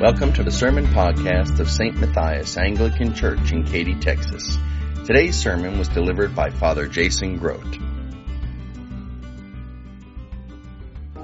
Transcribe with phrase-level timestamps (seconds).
[0.00, 1.96] Welcome to the sermon podcast of St.
[1.96, 4.58] Matthias Anglican Church in Katy, Texas.
[5.06, 7.78] Today's sermon was delivered by Father Jason Grote.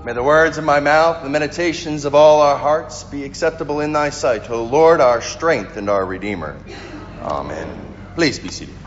[0.05, 3.91] May the words of my mouth the meditations of all our hearts be acceptable in
[3.93, 6.57] thy sight, O Lord, our strength and our Redeemer.
[7.23, 8.13] Amen.
[8.15, 8.80] Please be seated.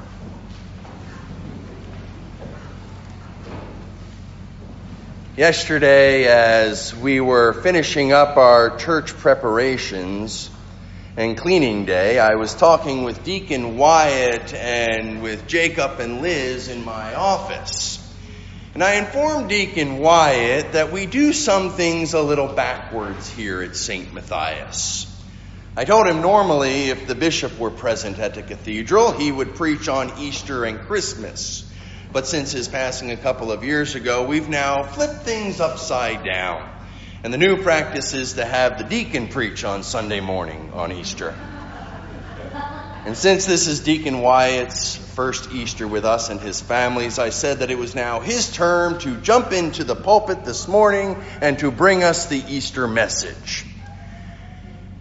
[5.35, 10.47] Yesterday, as we were finishing up our church preparations
[11.17, 16.85] and cleaning day, I was talking with Deacon Wyatt and with Jacob and Liz in
[16.85, 17.97] my office.
[18.75, 23.75] And I informed Deacon Wyatt that we do some things a little backwards here at
[23.75, 24.13] St.
[24.13, 25.07] Matthias.
[25.75, 29.87] I told him normally if the bishop were present at the cathedral, he would preach
[29.87, 31.67] on Easter and Christmas.
[32.13, 36.69] But since his passing a couple of years ago, we've now flipped things upside down.
[37.23, 41.33] And the new practice is to have the deacon preach on Sunday morning on Easter.
[43.05, 47.59] And since this is Deacon Wyatt's first Easter with us and his families, I said
[47.59, 51.71] that it was now his turn to jump into the pulpit this morning and to
[51.71, 53.65] bring us the Easter message.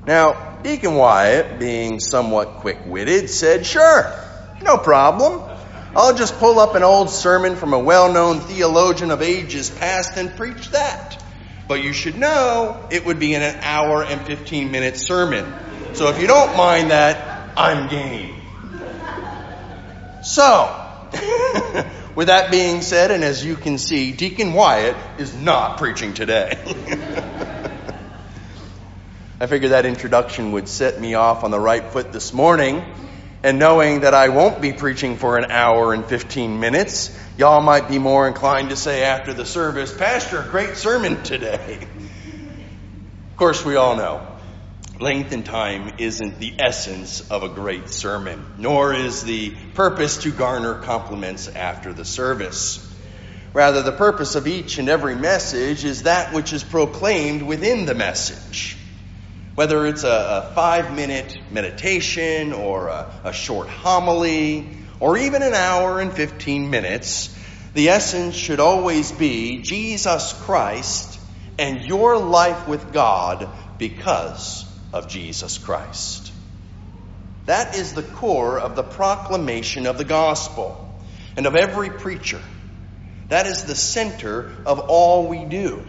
[0.06, 4.12] Now, Deacon Wyatt, being somewhat quick witted, said, Sure,
[4.62, 5.51] no problem.
[5.94, 10.16] I'll just pull up an old sermon from a well known theologian of ages past
[10.16, 11.22] and preach that.
[11.68, 15.52] But you should know it would be in an hour and 15 minute sermon.
[15.92, 18.34] So if you don't mind that, I'm game.
[20.22, 20.74] So,
[22.14, 26.52] with that being said, and as you can see, Deacon Wyatt is not preaching today.
[29.40, 32.82] I figured that introduction would set me off on the right foot this morning
[33.42, 37.88] and knowing that I won't be preaching for an hour and 15 minutes, y'all might
[37.88, 41.78] be more inclined to say after the service, Pastor, great sermon today.
[43.30, 44.26] Of course, we all know
[45.00, 50.30] length and time isn't the essence of a great sermon, nor is the purpose to
[50.30, 52.88] garner compliments after the service.
[53.52, 57.94] Rather, the purpose of each and every message is that which is proclaimed within the
[57.94, 58.78] message.
[59.54, 60.08] Whether it's a,
[60.48, 64.66] a five minute meditation or a, a short homily
[64.98, 67.36] or even an hour and 15 minutes,
[67.74, 71.20] the essence should always be Jesus Christ
[71.58, 73.48] and your life with God
[73.78, 76.32] because of Jesus Christ.
[77.44, 80.78] That is the core of the proclamation of the gospel
[81.36, 82.40] and of every preacher.
[83.28, 85.84] That is the center of all we do.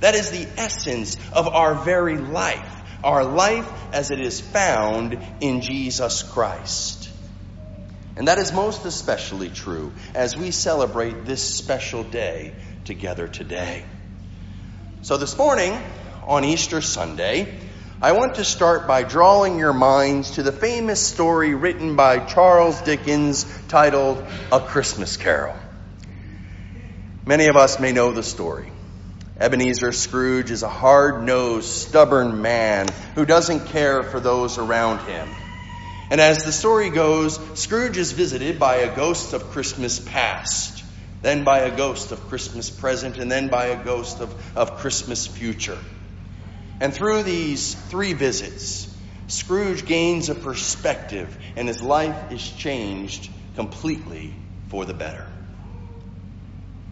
[0.00, 5.60] That is the essence of our very life our life as it is found in
[5.60, 7.10] Jesus Christ.
[8.16, 12.54] And that is most especially true as we celebrate this special day
[12.84, 13.84] together today.
[15.02, 15.78] So this morning,
[16.26, 17.54] on Easter Sunday,
[18.02, 22.82] I want to start by drawing your minds to the famous story written by Charles
[22.82, 25.56] Dickens titled A Christmas Carol.
[27.26, 28.72] Many of us may know the story.
[29.40, 35.28] Ebenezer Scrooge is a hard nosed, stubborn man who doesn't care for those around him.
[36.10, 40.82] And as the story goes, Scrooge is visited by a ghost of Christmas past,
[41.22, 45.26] then by a ghost of Christmas present, and then by a ghost of, of Christmas
[45.26, 45.78] future.
[46.80, 48.92] And through these three visits,
[49.28, 54.32] Scrooge gains a perspective and his life is changed completely
[54.68, 55.26] for the better.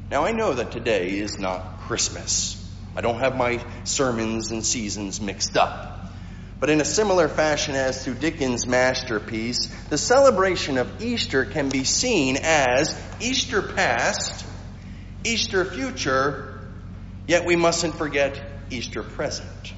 [0.08, 2.62] Now, I know that today is not Christmas.
[2.94, 6.14] I don't have my sermons and seasons mixed up.
[6.60, 11.82] But in a similar fashion as to Dickens' masterpiece, the celebration of Easter can be
[11.82, 14.46] seen as Easter past,
[15.24, 16.60] Easter future,
[17.26, 18.40] yet we mustn't forget
[18.70, 19.74] Easter present.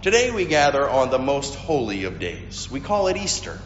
[0.00, 2.70] Today we gather on the most holy of days.
[2.70, 3.58] We call it Easter,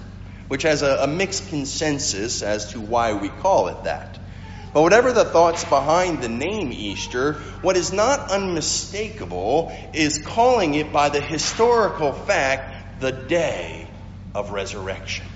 [0.49, 4.19] which has a, a mixed consensus as to why we call it that.
[4.75, 10.93] But whatever the thoughts behind the name Easter, what is not unmistakable is calling it
[10.93, 13.89] by the historical fact the day
[14.35, 15.27] of resurrection.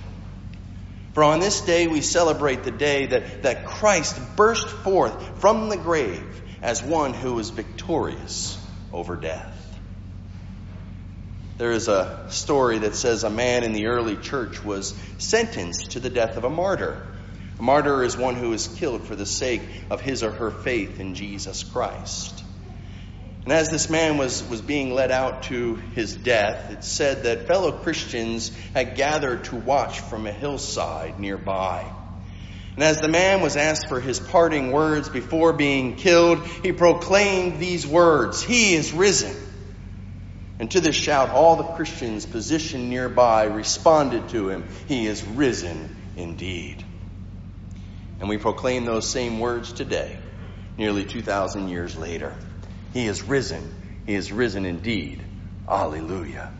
[1.12, 5.76] For on this day we celebrate the day that, that Christ burst forth from the
[5.76, 8.58] grave as one who was victorious
[8.92, 9.54] over death.
[11.58, 16.00] There is a story that says a man in the early church was sentenced to
[16.00, 17.04] the death of a martyr.
[17.58, 21.00] A martyr is one who is killed for the sake of his or her faith
[21.00, 22.44] in Jesus Christ.
[23.44, 27.46] And as this man was, was being led out to his death, it said that
[27.46, 31.84] fellow Christians had gathered to watch from a hillside nearby.
[32.76, 37.58] And as the man was asked for his parting words before being killed, he proclaimed
[37.58, 39.34] these words He is risen.
[40.60, 45.96] And to this shout, all the Christians positioned nearby responded to him, He is risen
[46.16, 46.84] indeed.
[48.20, 50.16] And we proclaim those same words today,
[50.76, 52.34] nearly 2,000 years later.
[52.92, 53.72] He is risen.
[54.06, 55.22] He is risen indeed.
[55.68, 56.50] Alleluia.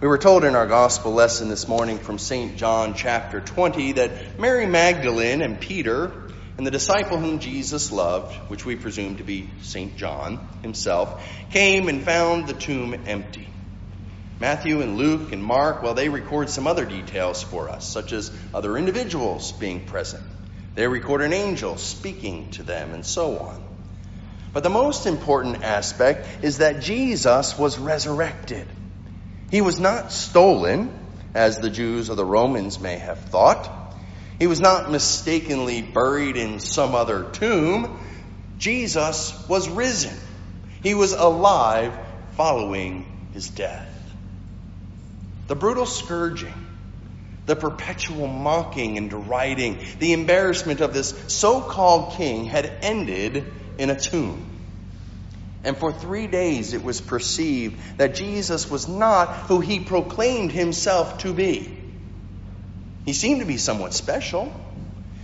[0.00, 2.56] We were told in our gospel lesson this morning from St.
[2.56, 6.12] John chapter 20 that Mary Magdalene and Peter
[6.56, 9.96] and the disciple whom Jesus loved, which we presume to be St.
[9.96, 13.48] John himself, came and found the tomb empty.
[14.40, 18.36] Matthew and Luke and Mark, well, they record some other details for us, such as
[18.52, 20.22] other individuals being present.
[20.74, 23.62] They record an angel speaking to them and so on.
[24.52, 28.66] But the most important aspect is that Jesus was resurrected.
[29.50, 30.92] He was not stolen,
[31.34, 33.70] as the Jews or the Romans may have thought.
[34.38, 37.98] He was not mistakenly buried in some other tomb.
[38.58, 40.14] Jesus was risen.
[40.82, 41.96] He was alive
[42.32, 43.93] following his death.
[45.46, 46.54] The brutal scourging,
[47.46, 53.90] the perpetual mocking and deriding, the embarrassment of this so called king had ended in
[53.90, 54.46] a tomb.
[55.64, 61.18] And for three days it was perceived that Jesus was not who he proclaimed himself
[61.18, 61.80] to be.
[63.04, 64.52] He seemed to be somewhat special.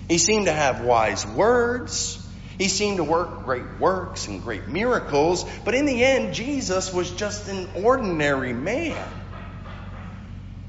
[0.08, 2.26] He seemed to have wise words.
[2.58, 5.46] He seemed to work great works and great miracles.
[5.64, 8.98] But in the end, Jesus was just an ordinary man.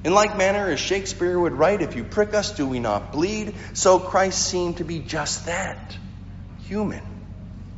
[0.04, 3.54] In like manner as Shakespeare would write, If you prick us, do we not bleed?
[3.74, 5.98] So Christ seemed to be just that
[6.68, 7.04] human,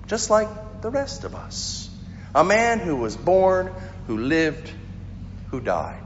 [0.07, 1.89] just like the rest of us.
[2.33, 3.71] A man who was born,
[4.07, 4.71] who lived,
[5.51, 5.99] who died.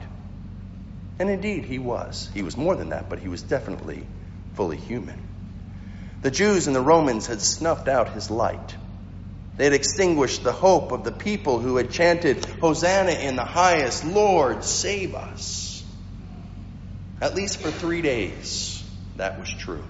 [1.19, 2.29] And indeed, he was.
[2.33, 4.05] He was more than that, but he was definitely
[4.55, 5.21] fully human.
[6.21, 8.75] The Jews and the Romans had snuffed out his light.
[9.57, 14.03] They had extinguished the hope of the people who had chanted, Hosanna in the highest,
[14.03, 15.66] Lord, save us.
[17.19, 18.83] At least for three days,
[19.15, 19.83] that was true.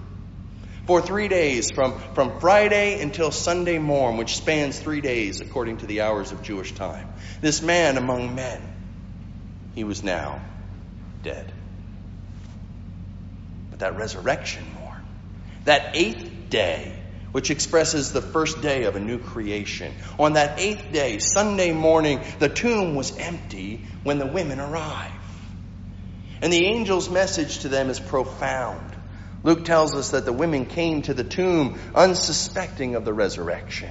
[0.86, 5.86] For three days, from, from Friday until Sunday morn, which spans three days according to
[5.86, 7.06] the hours of Jewish time,
[7.42, 8.62] this man among men,
[9.74, 10.40] he was now
[11.22, 11.52] dead.
[13.70, 15.02] But that resurrection morn,
[15.64, 16.98] that eighth day,
[17.32, 22.20] which expresses the first day of a new creation, on that eighth day, Sunday morning,
[22.38, 25.12] the tomb was empty when the women arrived.
[26.40, 28.80] And the angel's message to them is profound.
[29.42, 33.90] Luke tells us that the women came to the tomb unsuspecting of the resurrection.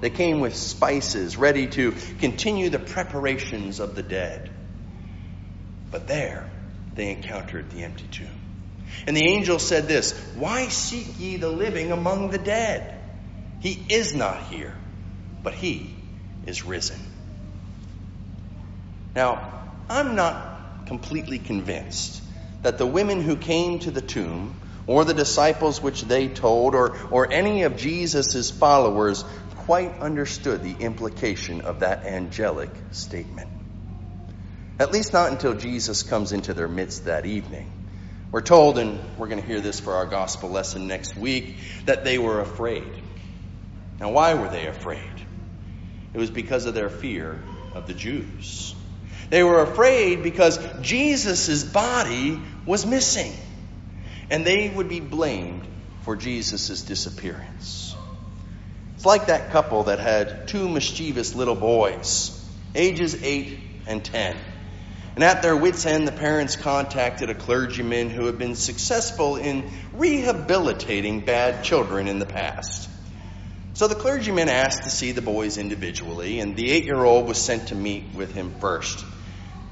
[0.00, 4.50] They came with spices, ready to continue the preparations of the dead.
[5.92, 6.48] But there,
[6.96, 8.26] they encountered the empty tomb.
[9.06, 12.94] And the angel said this Why seek ye the living among the dead?
[13.60, 14.74] He is not here,
[15.44, 15.94] but he
[16.46, 16.98] is risen.
[19.14, 19.52] Now,
[19.88, 20.51] I'm not
[20.86, 22.22] completely convinced
[22.62, 24.54] that the women who came to the tomb
[24.86, 29.24] or the disciples which they told, or, or any of Jesus' followers
[29.56, 33.48] quite understood the implication of that angelic statement.
[34.80, 37.70] At least not until Jesus comes into their midst that evening.
[38.32, 42.02] We're told, and we're going to hear this for our gospel lesson next week, that
[42.02, 42.90] they were afraid.
[44.00, 45.00] Now, why were they afraid?
[46.12, 47.38] It was because of their fear
[47.74, 48.74] of the Jews.
[49.32, 53.32] They were afraid because Jesus' body was missing
[54.28, 55.66] and they would be blamed
[56.02, 57.96] for Jesus' disappearance.
[58.94, 64.36] It's like that couple that had two mischievous little boys, ages 8 and 10.
[65.14, 69.64] And at their wits' end, the parents contacted a clergyman who had been successful in
[69.94, 72.90] rehabilitating bad children in the past.
[73.72, 77.38] So the clergyman asked to see the boys individually, and the eight year old was
[77.40, 79.06] sent to meet with him first.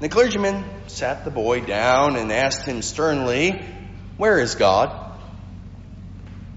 [0.01, 3.63] The clergyman sat the boy down and asked him sternly,
[4.17, 4.91] where is God?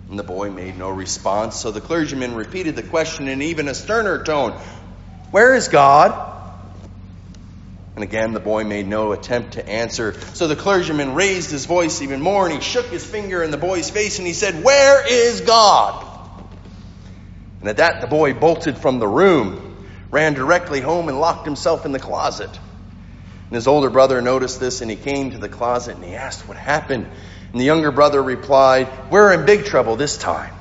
[0.09, 3.75] And the boy made no response, so the clergyman repeated the question in even a
[3.75, 4.53] sterner tone
[5.31, 6.33] Where is God?
[7.95, 10.15] And again, the boy made no attempt to answer.
[10.33, 13.59] So the clergyman raised his voice even more and he shook his finger in the
[13.59, 16.03] boy's face and he said, Where is God?
[17.61, 19.77] And at that, the boy bolted from the room,
[20.11, 22.59] ran directly home, and locked himself in the closet.
[23.55, 26.49] And his older brother noticed this and he came to the closet and he asked
[26.49, 27.07] what happened.
[27.53, 30.53] And the younger brother replied, We're in big trouble this time.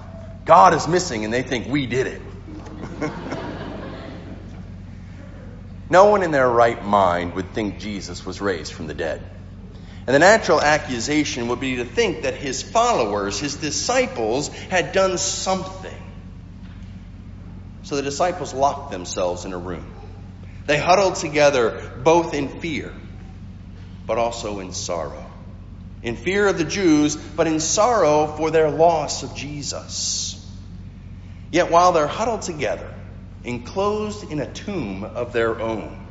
[0.45, 2.21] God is missing and they think we did it.
[5.89, 9.23] no one in their right mind would think Jesus was raised from the dead.
[10.05, 15.17] And the natural accusation would be to think that his followers, his disciples, had done
[15.17, 15.97] something.
[17.81, 19.92] So the disciples locked themselves in a room,
[20.65, 22.93] They huddled together both in fear,
[24.08, 25.25] but also in sorrow.
[26.01, 30.39] In fear of the Jews, but in sorrow for their loss of Jesus.
[31.51, 32.93] Yet while they're huddled together,
[33.43, 36.03] enclosed in a tomb of their own,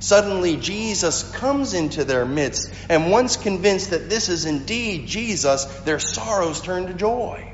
[0.00, 5.98] Suddenly, Jesus comes into their midst, and once convinced that this is indeed Jesus, their
[5.98, 7.52] sorrows turn to joy.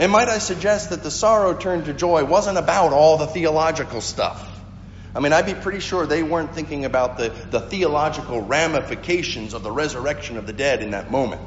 [0.00, 4.00] And might I suggest that the sorrow turned to joy wasn't about all the theological
[4.00, 4.57] stuff.
[5.14, 9.62] I mean, I'd be pretty sure they weren't thinking about the, the theological ramifications of
[9.62, 11.40] the resurrection of the dead in that moment.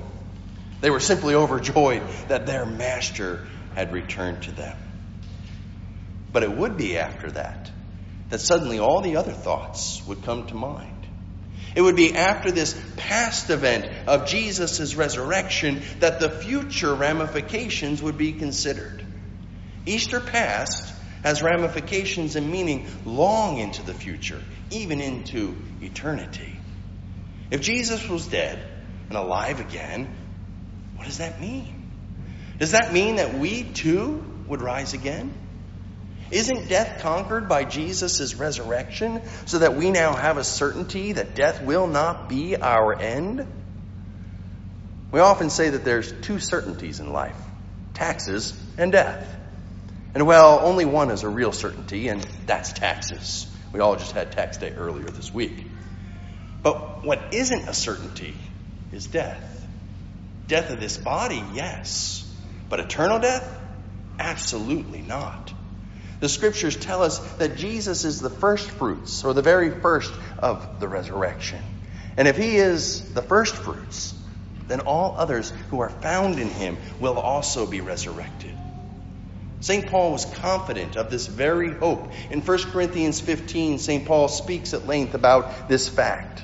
[0.81, 4.75] They were simply overjoyed that their master had returned to them.
[6.33, 7.71] But it would be after that
[8.29, 10.87] that suddenly all the other thoughts would come to mind.
[11.75, 18.17] It would be after this past event of Jesus' resurrection that the future ramifications would
[18.17, 19.03] be considered.
[19.85, 26.55] Easter past has ramifications and meaning long into the future, even into eternity.
[27.51, 28.59] If Jesus was dead
[29.09, 30.13] and alive again,
[30.95, 31.89] what does that mean?
[32.59, 35.33] Does that mean that we too would rise again?
[36.31, 41.61] Isn't death conquered by Jesus' resurrection so that we now have a certainty that death
[41.61, 43.45] will not be our end?
[45.11, 47.35] We often say that there's two certainties in life
[47.93, 49.40] taxes and death.
[50.13, 53.47] And well, only one is a real certainty, and that's taxes.
[53.71, 55.65] We all just had tax day earlier this week.
[56.63, 58.35] But what isn't a certainty
[58.91, 59.67] is death.
[60.47, 62.29] Death of this body, yes.
[62.67, 63.59] But eternal death?
[64.19, 65.53] Absolutely not.
[66.19, 70.79] The scriptures tell us that Jesus is the first fruits, or the very first of
[70.79, 71.59] the resurrection.
[72.17, 74.13] And if he is the first fruits,
[74.67, 78.53] then all others who are found in him will also be resurrected.
[79.61, 79.85] St.
[79.85, 82.11] Paul was confident of this very hope.
[82.31, 84.05] In 1 Corinthians 15, St.
[84.05, 86.43] Paul speaks at length about this fact.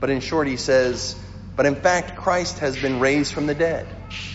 [0.00, 1.18] But in short, he says,
[1.56, 3.86] But in fact, Christ has been raised from the dead,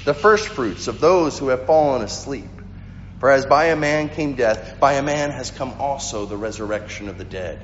[0.03, 2.50] the first fruits of those who have fallen asleep.
[3.19, 7.09] For as by a man came death, by a man has come also the resurrection
[7.09, 7.63] of the dead.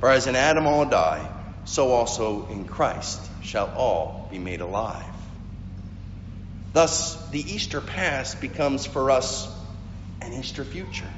[0.00, 1.26] For as in Adam all die,
[1.64, 5.02] so also in Christ shall all be made alive.
[6.74, 9.48] Thus, the Easter past becomes for us
[10.24, 11.10] an Easter future.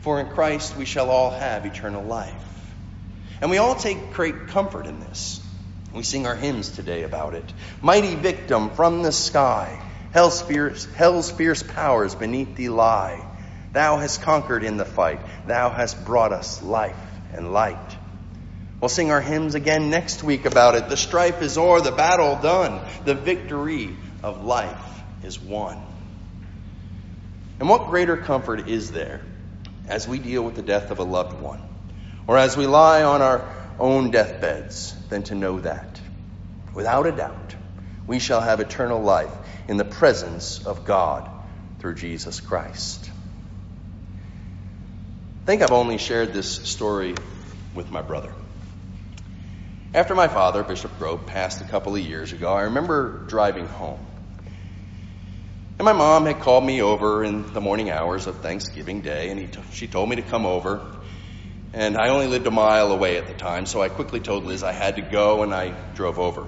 [0.00, 2.34] For in Christ we shall all have eternal life.
[3.40, 5.40] And we all take great comfort in this.
[5.94, 7.52] We sing our hymns today about it.
[7.82, 9.80] Mighty victim from the sky
[10.12, 13.24] Hell's fierce, hell's fierce powers beneath thee lie.
[13.72, 15.20] Thou hast conquered in the fight.
[15.46, 17.00] Thou hast brought us life
[17.32, 17.96] and light.
[18.80, 20.90] We'll sing our hymns again next week about it.
[20.90, 22.80] The strife is o'er, the battle done.
[23.06, 25.82] The victory of life is won.
[27.62, 29.20] And what greater comfort is there
[29.86, 31.60] as we deal with the death of a loved one,
[32.26, 36.00] or as we lie on our own deathbeds, than to know that,
[36.74, 37.54] without a doubt,
[38.04, 39.30] we shall have eternal life
[39.68, 41.30] in the presence of God
[41.78, 43.08] through Jesus Christ.
[45.44, 47.14] I think I've only shared this story
[47.74, 48.32] with my brother.
[49.94, 54.00] After my father, Bishop Grove, passed a couple of years ago, I remember driving home.
[55.82, 59.52] And my mom had called me over in the morning hours of Thanksgiving Day, and
[59.52, 60.80] t- she told me to come over.
[61.72, 64.62] And I only lived a mile away at the time, so I quickly told Liz
[64.62, 66.46] I had to go, and I drove over.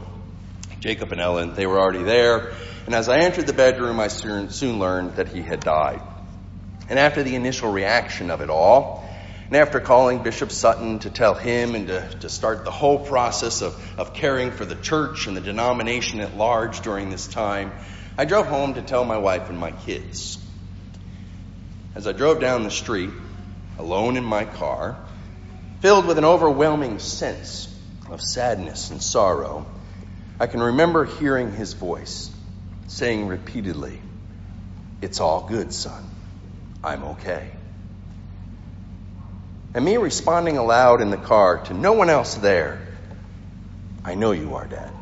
[0.79, 2.53] Jacob and Ellen, they were already there,
[2.87, 6.01] and as I entered the bedroom, I soon, soon learned that he had died.
[6.89, 9.05] And after the initial reaction of it all,
[9.49, 13.63] and after calling Bishop Sutton to tell him and to, to start the whole process
[13.63, 17.73] of, of caring for the church and the denomination at large during this time,
[18.17, 20.39] I drove home to tell my wife and my kids.
[21.95, 23.11] As I drove down the street,
[23.79, 24.97] alone in my car,
[25.81, 27.69] filled with an overwhelming sense
[28.09, 29.67] of sadness and sorrow,
[30.39, 32.31] I can remember hearing his voice
[32.87, 34.01] saying repeatedly,
[35.01, 36.03] It's all good, son.
[36.83, 37.51] I'm okay.
[39.75, 42.81] And me responding aloud in the car to no one else there,
[44.05, 44.93] I know you are, Dad.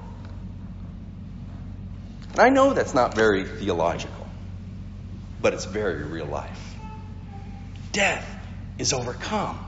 [2.32, 4.26] And I know that's not very theological,
[5.40, 6.76] but it's very real life.
[7.92, 8.26] Death
[8.78, 9.58] is overcome.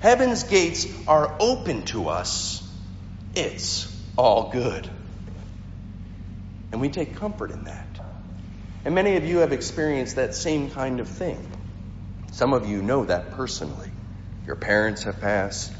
[0.00, 2.62] Heaven's gates are open to us.
[3.34, 4.88] It's all good.
[6.72, 7.86] And we take comfort in that.
[8.84, 11.44] And many of you have experienced that same kind of thing.
[12.32, 13.90] Some of you know that personally.
[14.46, 15.72] Your parents have passed,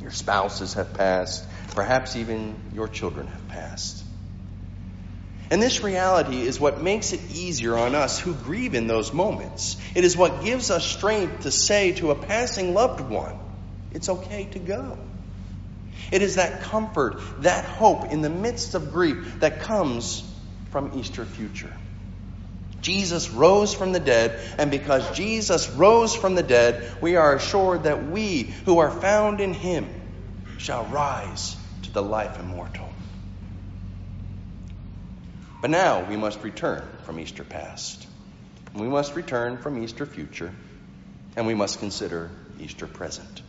[0.00, 1.44] your spouses have passed,
[1.74, 4.03] perhaps even your children have passed.
[5.50, 9.76] And this reality is what makes it easier on us who grieve in those moments.
[9.94, 13.36] It is what gives us strength to say to a passing loved one,
[13.92, 14.98] It's okay to go.
[16.10, 20.22] It is that comfort, that hope in the midst of grief that comes
[20.70, 21.72] from Easter future.
[22.80, 27.84] Jesus rose from the dead, and because Jesus rose from the dead, we are assured
[27.84, 29.88] that we who are found in him
[30.58, 32.93] shall rise to the life immortal.
[35.64, 38.06] But now we must return from Easter past.
[38.74, 40.52] We must return from Easter future,
[41.36, 42.30] and we must consider
[42.60, 43.40] Easter present.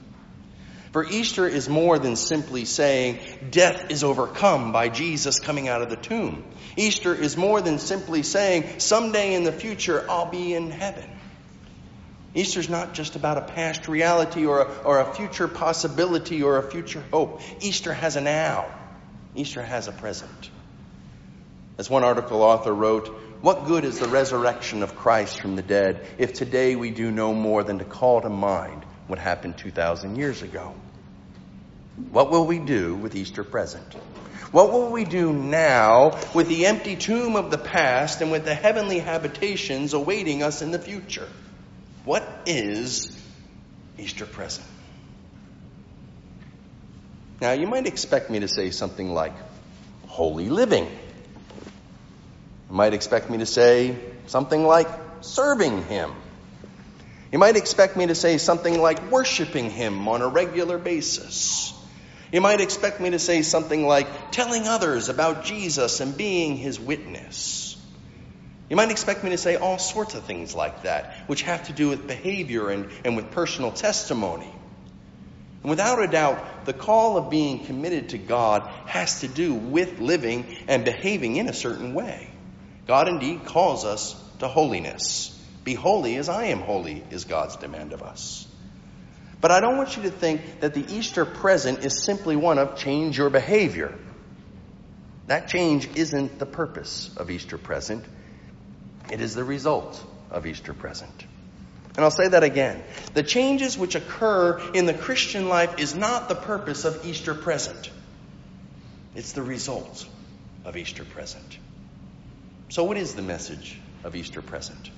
[0.94, 3.20] For Easter is more than simply saying
[3.52, 6.46] death is overcome by Jesus coming out of the tomb.
[6.78, 11.10] Easter is more than simply saying someday in the future I'll be in heaven.
[12.34, 16.64] Easter's not just about a past reality or a, or a future possibility or a
[16.64, 17.42] future hope.
[17.60, 18.74] Easter has a now.
[19.36, 20.50] Easter has a present.
[21.78, 23.08] As one article author wrote,
[23.42, 27.34] what good is the resurrection of Christ from the dead if today we do no
[27.34, 30.74] more than to call to mind what happened 2,000 years ago?
[32.12, 33.94] What will we do with Easter present?
[34.52, 38.56] What will we do now with the empty tomb of the past and with the
[38.56, 41.28] heavenly habitations awaiting us in the future?
[42.06, 43.12] What is
[43.98, 44.68] Easter present?
[47.42, 49.34] Now, you might expect me to say something like
[50.08, 50.88] holy living.
[52.76, 54.90] You might expect me to say something like
[55.22, 56.12] serving Him.
[57.32, 61.74] You might expect me to say something like worshiping Him on a regular basis.
[62.34, 66.78] You might expect me to say something like telling others about Jesus and being His
[66.78, 67.82] witness.
[68.70, 71.72] You might expect me to say all sorts of things like that, which have to
[71.72, 74.54] do with behavior and, and with personal testimony.
[75.62, 80.02] And without a doubt, the call of being committed to God has to do with
[80.02, 82.32] living and behaving in a certain way.
[82.88, 85.32] God indeed calls us to holiness.
[85.64, 88.48] Be holy as I am holy, is God's demand of us.
[89.42, 92.78] But I don't want you to think that the Easter present is simply one of
[92.78, 93.98] change your behavior.
[95.28, 98.06] That change isn't the purpose of Easter present,
[99.12, 101.26] it is the result of Easter present.
[101.96, 102.84] And I'll say that again.
[103.14, 107.90] The changes which occur in the Christian life is not the purpose of Easter present.
[109.16, 110.06] It's the result
[110.66, 111.58] of Easter present.
[112.76, 114.92] So, what is the message of Easter present?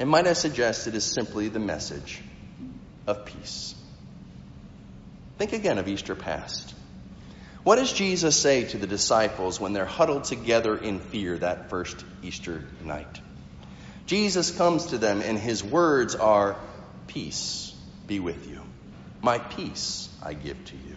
[0.00, 2.20] And might I suggest it is simply the message
[3.06, 3.76] of peace?
[5.38, 6.74] Think again of Easter past.
[7.62, 12.04] What does Jesus say to the disciples when they're huddled together in fear that first
[12.24, 13.20] Easter night?
[14.06, 16.56] Jesus comes to them, and his words are,
[17.06, 17.72] Peace
[18.08, 18.60] be with you.
[19.22, 20.96] My peace I give to you.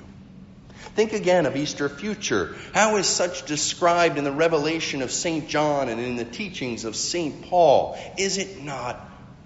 [0.96, 2.56] Think again of Easter future.
[2.74, 5.48] How is such described in the revelation of St.
[5.48, 7.44] John and in the teachings of St.
[7.44, 7.98] Paul?
[8.18, 9.00] Is it not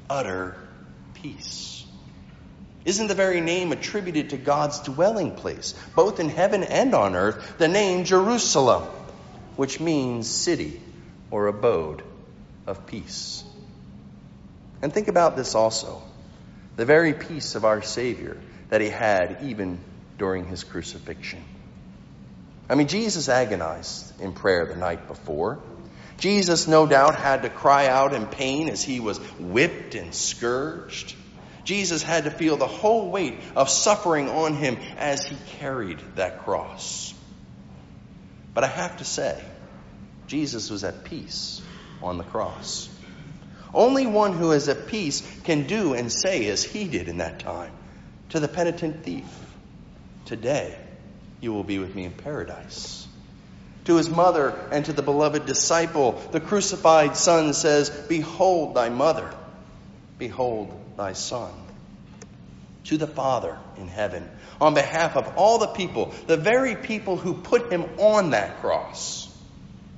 [0.09, 0.55] utter
[1.15, 1.85] peace?
[2.83, 7.57] Isn't the very name attributed to God's dwelling place, both in heaven and on earth,
[7.57, 8.83] the name Jerusalem,
[9.55, 10.81] which means city
[11.29, 12.03] or abode
[12.65, 13.43] of peace?
[14.81, 16.01] And think about this also
[16.75, 18.37] the very peace of our Savior
[18.69, 19.77] that he had even
[20.21, 21.43] during his crucifixion.
[22.69, 25.57] I mean, Jesus agonized in prayer the night before.
[26.19, 31.15] Jesus, no doubt, had to cry out in pain as he was whipped and scourged.
[31.63, 36.45] Jesus had to feel the whole weight of suffering on him as he carried that
[36.45, 37.15] cross.
[38.53, 39.43] But I have to say,
[40.27, 41.63] Jesus was at peace
[42.03, 42.89] on the cross.
[43.73, 47.39] Only one who is at peace can do and say as he did in that
[47.39, 47.71] time
[48.29, 49.25] to the penitent thief
[50.25, 50.77] Today,
[51.41, 53.07] you will be with me in paradise.
[53.85, 59.33] To his mother and to the beloved disciple, the crucified Son says, Behold thy mother,
[60.17, 61.51] behold thy son.
[62.85, 64.29] To the Father in heaven,
[64.59, 69.27] on behalf of all the people, the very people who put him on that cross,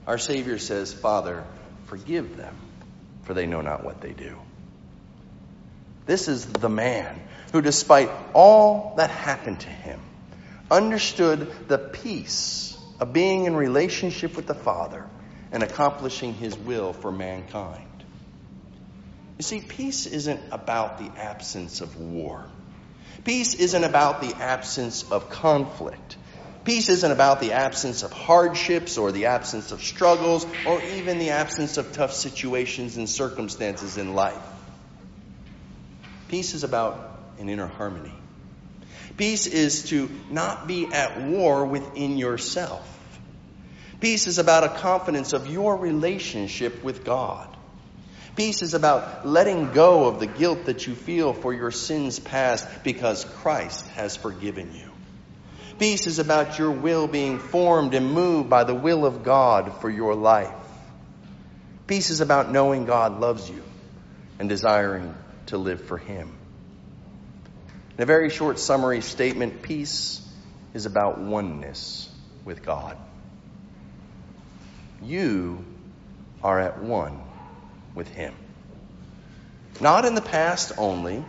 [0.08, 1.44] our Savior says, Father,
[1.86, 2.56] forgive them,
[3.24, 4.38] for they know not what they do.
[6.06, 10.00] This is the man who, despite all that happened to him,
[10.74, 15.06] understood the peace of being in relationship with the Father
[15.52, 17.88] and accomplishing His will for mankind.
[19.38, 22.46] You see, peace isn't about the absence of war.
[23.24, 26.18] Peace isn't about the absence of conflict.
[26.64, 31.32] Peace isn't about the absence of hardships or the absence of struggles or even the
[31.32, 34.42] absence of tough situations and circumstances in life.
[36.30, 38.14] Peace is about an inner harmony.
[39.18, 42.90] Peace is to not be at war within yourself.
[44.00, 47.48] Peace is about a confidence of your relationship with God.
[48.36, 52.68] Peace is about letting go of the guilt that you feel for your sins past
[52.84, 54.90] because Christ has forgiven you.
[55.78, 59.90] Peace is about your will being formed and moved by the will of God for
[59.90, 60.54] your life.
[61.86, 63.62] Peace is about knowing God loves you
[64.40, 65.16] and desiring
[65.48, 66.32] to live for Him.
[67.98, 70.22] In a very short summary statement, peace
[70.74, 72.10] is about oneness
[72.44, 72.98] with God.
[75.04, 75.64] You
[76.44, 77.22] are at one
[77.94, 78.34] with Him.
[79.80, 81.24] Not in the past only,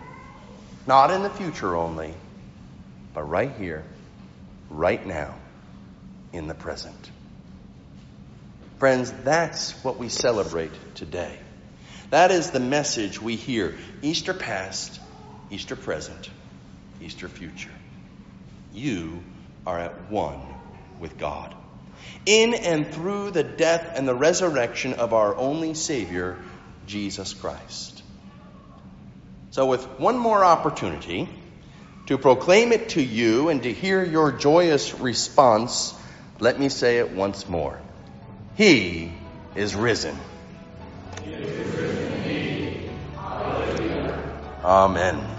[0.87, 2.15] not in the future only,
[3.13, 3.85] but right here,
[4.71, 5.35] right now,
[6.33, 7.11] in the present.
[8.79, 11.39] Friends, that's what we celebrate today.
[12.11, 15.01] That is the message we hear Easter past,
[15.51, 16.31] Easter present,
[17.05, 17.71] Easter future.
[18.73, 19.23] You
[19.67, 20.41] are at one
[20.99, 21.55] with God.
[22.27, 26.39] In and through the death and the resurrection of our only Savior,
[26.87, 28.03] Jesus Christ.
[29.51, 31.29] So, with one more opportunity
[32.07, 35.95] to proclaim it to you and to hear your joyous response,
[36.41, 37.79] let me say it once more.
[38.57, 39.13] He
[39.55, 40.19] is risen.
[41.23, 42.05] He is risen
[44.65, 45.34] Amen.